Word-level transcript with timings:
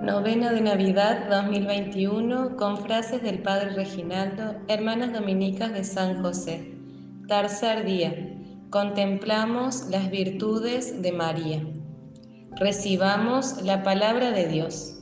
Novena 0.00 0.52
de 0.52 0.60
Navidad 0.60 1.28
2021 1.28 2.56
con 2.56 2.76
frases 2.76 3.20
del 3.20 3.42
Padre 3.42 3.70
Reginaldo, 3.70 4.54
Hermanas 4.68 5.12
Dominicas 5.12 5.72
de 5.72 5.82
San 5.82 6.22
José. 6.22 6.72
Tercer 7.26 7.84
día. 7.84 8.14
Contemplamos 8.70 9.88
las 9.90 10.08
virtudes 10.08 11.02
de 11.02 11.10
María. 11.10 11.66
Recibamos 12.60 13.60
la 13.62 13.82
palabra 13.82 14.30
de 14.30 14.46
Dios. 14.46 15.00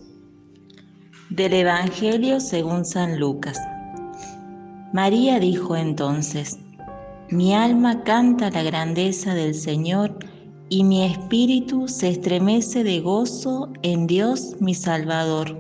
Del 1.29 1.53
Evangelio 1.53 2.41
según 2.41 2.87
San 2.87 3.21
Lucas. 3.21 3.61
María 4.95 5.39
dijo 5.39 5.77
entonces, 5.77 6.59
Mi 7.29 7.55
alma 7.55 8.03
canta 8.03 8.51
la 8.51 8.63
grandeza 8.63 9.35
del 9.35 9.55
Señor 9.55 10.19
y 10.69 10.83
mi 10.85 11.05
espíritu 11.05 11.87
se 11.89 12.09
estremece 12.09 12.83
de 12.83 13.01
gozo 13.01 13.73
en 13.83 14.07
Dios 14.07 14.57
mi 14.61 14.75
Salvador, 14.75 15.57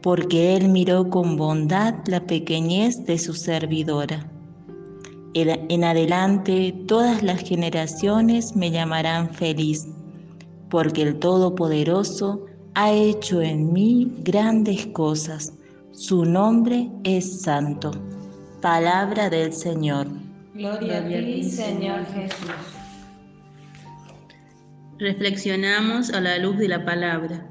porque 0.00 0.56
Él 0.56 0.68
miró 0.68 1.10
con 1.10 1.36
bondad 1.36 1.94
la 2.06 2.24
pequeñez 2.26 3.04
de 3.04 3.18
su 3.18 3.34
servidora. 3.34 4.28
En 5.34 5.84
adelante 5.84 6.74
todas 6.86 7.22
las 7.22 7.40
generaciones 7.40 8.54
me 8.54 8.70
llamarán 8.70 9.30
feliz, 9.30 9.88
porque 10.68 11.02
el 11.02 11.18
Todopoderoso 11.18 12.46
ha 12.74 12.92
hecho 12.92 13.40
en 13.40 13.72
mí 13.72 14.12
grandes 14.18 14.86
cosas. 14.88 15.54
Su 15.92 16.24
nombre 16.24 16.90
es 17.04 17.42
santo. 17.42 17.90
Palabra 18.60 19.28
del 19.30 19.52
Señor. 19.52 20.06
Gloria 20.54 20.98
a 20.98 21.08
ti, 21.08 21.44
Señor 21.44 22.04
Jesús. 22.06 22.81
Reflexionamos 25.02 26.10
a 26.10 26.20
la 26.20 26.38
luz 26.38 26.58
de 26.58 26.68
la 26.68 26.84
palabra. 26.84 27.44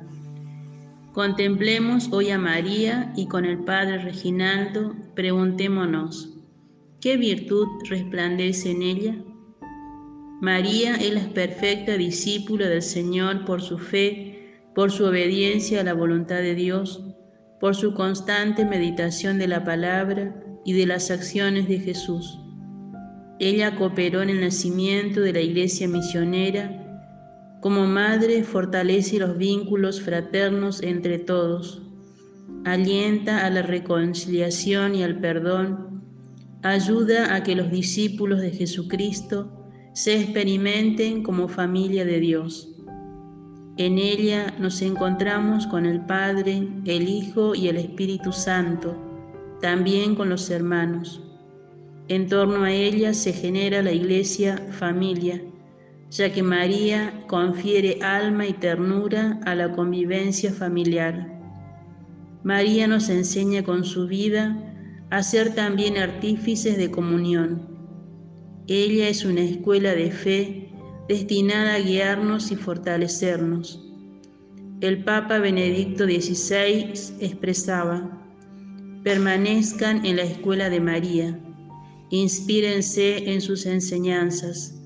Contemplemos 1.12 2.08
hoy 2.14 2.30
a 2.30 2.38
María 2.38 3.12
y 3.18 3.28
con 3.28 3.44
el 3.44 3.58
Padre 3.66 3.98
Reginaldo 3.98 4.96
preguntémonos, 5.16 6.30
¿qué 7.02 7.18
virtud 7.18 7.68
resplandece 7.90 8.72
en 8.72 8.82
ella? 8.82 9.16
María 10.40 10.96
es 10.96 11.14
la 11.14 11.28
perfecta 11.34 11.98
discípula 11.98 12.70
del 12.70 12.82
Señor 12.82 13.44
por 13.44 13.62
su 13.62 13.78
fe, 13.80 14.62
por 14.74 14.90
su 14.90 15.04
obediencia 15.04 15.82
a 15.82 15.84
la 15.84 15.94
voluntad 15.94 16.38
de 16.38 16.56
Dios, 16.56 17.04
por 17.60 17.76
su 17.76 17.94
constante 17.94 18.64
meditación 18.64 19.38
de 19.38 19.50
la 19.50 19.66
palabra 19.66 20.42
y 20.64 20.72
de 20.72 20.86
las 20.86 21.12
acciones 21.12 21.68
de 21.68 21.80
Jesús. 21.80 22.40
Ella 23.42 23.76
cooperó 23.76 24.22
en 24.22 24.30
el 24.30 24.40
nacimiento 24.40 25.20
de 25.20 25.34
la 25.34 25.42
iglesia 25.42 25.90
misionera 25.90 26.82
como 27.62 27.86
madre 27.86 28.44
fortalece 28.44 29.20
los 29.20 29.38
vínculos 29.38 30.02
fraternos 30.02 30.82
entre 30.82 31.20
todos, 31.20 31.84
alienta 32.66 33.46
a 33.46 33.50
la 33.52 33.62
reconciliación 33.62 34.96
y 34.96 35.04
al 35.04 35.20
perdón, 35.20 36.02
ayuda 36.64 37.36
a 37.36 37.44
que 37.44 37.56
los 37.56 37.70
discípulos 37.70 38.42
de 38.42 38.50
Jesucristo 38.50 39.52
se 39.94 40.20
experimenten 40.20 41.22
como 41.22 41.48
familia 41.48 42.04
de 42.04 42.20
Dios. 42.20 42.68
En 43.78 44.00
ella 44.00 44.54
nos 44.60 44.82
encontramos 44.82 45.68
con 45.68 45.86
el 45.86 46.02
Padre, 46.02 46.68
el 46.86 47.08
Hijo 47.08 47.54
y 47.54 47.68
el 47.68 47.78
Espíritu 47.78 48.32
Santo, 48.32 48.96
también 49.62 50.16
con 50.16 50.30
los 50.30 50.50
hermanos. 50.50 51.22
En 52.08 52.28
torno 52.28 52.64
a 52.64 52.72
ella 52.72 53.14
se 53.14 53.34
genera 53.34 53.84
la 53.84 53.92
iglesia 53.92 54.58
familia, 54.72 55.42
ya 56.12 56.32
que 56.34 56.44
María 56.44 57.24
confiere 57.28 58.00
alma 58.02 58.46
y 58.46 58.54
ternura 58.54 59.40
a 59.46 59.56
la 59.56 59.72
convivencia 59.72 60.52
familiar. 60.52 61.40
María 62.44 62.86
nos 62.88 63.08
enseña 63.08 63.64
con 63.64 63.86
su 63.86 64.08
vida 64.08 64.58
a 65.10 65.24
ser 65.24 65.56
también 65.56 65.98
artífices 65.98 66.78
de 66.78 66.92
comunión. 66.92 67.66
Ella 68.68 69.08
es 69.08 69.24
una 69.24 69.42
escuela 69.42 69.96
de 69.96 70.12
fe 70.12 70.70
destinada 71.08 71.76
a 71.76 71.80
guiarnos 71.80 72.52
y 72.52 72.58
fortalecernos. 72.58 73.82
El 74.82 75.04
Papa 75.06 75.40
Benedicto 75.40 76.06
XVI 76.06 76.92
expresaba, 77.22 78.22
permanezcan 79.04 80.06
en 80.06 80.18
la 80.18 80.24
escuela 80.24 80.70
de 80.70 80.80
María, 80.82 81.40
inspírense 82.10 83.32
en 83.32 83.40
sus 83.40 83.66
enseñanzas 83.66 84.81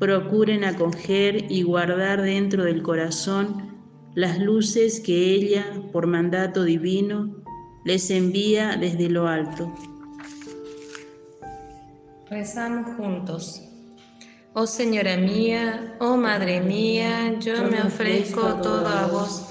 procuren 0.00 0.64
acoger 0.64 1.52
y 1.52 1.62
guardar 1.62 2.22
dentro 2.22 2.64
del 2.64 2.82
corazón 2.82 3.78
las 4.14 4.38
luces 4.38 4.98
que 5.00 5.34
ella, 5.34 5.64
por 5.92 6.06
mandato 6.06 6.64
divino, 6.64 7.36
les 7.84 8.10
envía 8.10 8.76
desde 8.76 9.10
lo 9.10 9.28
alto. 9.28 9.72
Rezamos 12.30 12.96
juntos. 12.96 13.62
Oh 14.54 14.66
Señora 14.66 15.16
mía, 15.16 15.96
oh 16.00 16.16
Madre 16.16 16.60
mía, 16.60 17.38
yo 17.38 17.62
me 17.70 17.82
ofrezco 17.82 18.54
todo 18.62 18.88
a 18.88 19.06
vos 19.06 19.46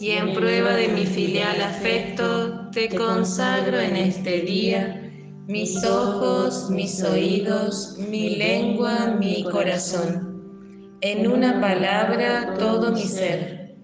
y 0.00 0.10
en 0.10 0.32
prueba 0.32 0.74
de 0.74 0.88
mi 0.88 1.06
filial 1.06 1.60
afecto 1.60 2.70
te 2.70 2.88
consagro 2.88 3.78
en 3.80 3.96
este 3.96 4.40
día 4.42 5.07
mis 5.48 5.82
ojos, 5.82 6.68
mis 6.68 7.02
oídos, 7.02 7.96
mi 7.96 8.36
lengua, 8.36 9.16
mi 9.18 9.42
corazón. 9.44 10.98
En 11.00 11.26
una 11.26 11.58
palabra, 11.58 12.54
todo 12.58 12.92
mi 12.92 13.00
ser. 13.00 13.74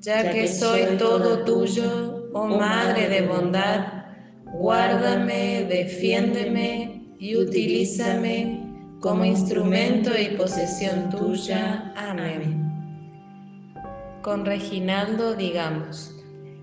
Ya 0.00 0.32
que 0.32 0.48
soy 0.48 0.96
todo 0.98 1.44
tuyo, 1.44 2.28
oh 2.34 2.46
Madre 2.48 3.08
de 3.08 3.22
bondad, 3.28 3.86
guárdame, 4.52 5.64
defiéndeme 5.68 7.14
y 7.20 7.36
utilízame 7.36 8.98
como 9.00 9.24
instrumento 9.24 10.10
y 10.18 10.36
posesión 10.36 11.08
tuya. 11.08 11.94
Amén. 11.96 12.68
Con 14.22 14.44
Reginaldo 14.44 15.36
digamos, 15.36 16.16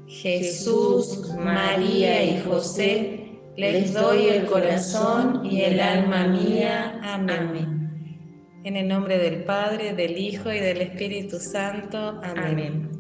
Jesús, 0.08 1.34
María 1.38 2.24
y 2.26 2.42
José, 2.42 3.29
les 3.60 3.94
doy 3.94 4.28
el 4.28 4.46
corazón 4.46 5.46
y 5.46 5.62
el 5.62 5.82
alma 5.82 6.28
mía. 6.28 7.00
Amén. 7.04 7.78
En 8.64 8.78
el 8.78 8.88
nombre 8.88 9.18
del 9.18 9.44
Padre, 9.44 9.94
del 9.94 10.18
Hijo 10.18 10.52
y 10.52 10.60
del 10.60 10.82
Espíritu 10.82 11.40
Santo. 11.40 12.22
Amén. 12.24 12.99